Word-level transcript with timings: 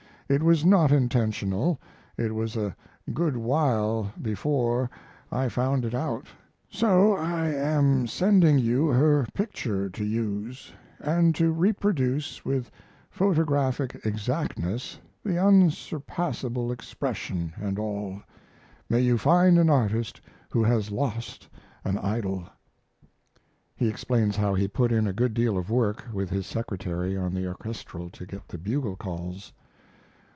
It 0.31 0.41
was 0.43 0.63
not 0.63 0.93
intentional 0.93 1.77
it 2.15 2.33
was 2.33 2.55
a 2.55 2.73
good 3.13 3.35
while 3.35 4.13
before 4.21 4.89
I 5.29 5.49
found 5.49 5.83
it 5.83 5.93
out, 5.93 6.27
so 6.69 7.17
I 7.17 7.49
am 7.49 8.07
sending 8.07 8.57
you 8.57 8.87
her 8.87 9.27
picture 9.33 9.89
to 9.89 10.05
use 10.05 10.71
& 11.03 11.33
to 11.33 11.51
reproduce 11.51 12.45
with 12.45 12.71
photographic 13.09 13.99
exactness 14.05 14.97
the 15.21 15.37
unsurpassable 15.37 16.71
expression 16.71 17.51
& 17.77 17.77
all. 17.77 18.21
May 18.89 19.01
you 19.01 19.17
find 19.17 19.59
an 19.59 19.69
artist 19.69 20.21
who 20.49 20.63
has 20.63 20.91
lost 20.91 21.49
an 21.83 21.97
idol. 21.97 22.45
He 23.75 23.89
explains 23.89 24.37
how 24.37 24.53
he 24.53 24.61
had 24.61 24.73
put 24.73 24.93
in 24.93 25.07
a 25.07 25.11
good 25.11 25.33
deal 25.33 25.57
of 25.57 25.69
work, 25.69 26.05
with 26.13 26.29
his 26.29 26.47
secretary, 26.47 27.17
on 27.17 27.33
the 27.33 27.45
orchestrelle 27.53 28.09
to 28.13 28.25
get 28.25 28.47
the 28.47 28.57
bugle 28.57 28.95
calls. 28.95 29.51